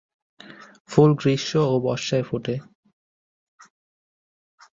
[0.89, 2.55] ফুল গ্রীষ্ম ও বর্ষায় ফোটে।